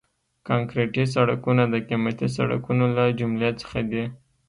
[0.47, 4.03] کانکریټي سړکونه د قیمتي سړکونو له جملې څخه دي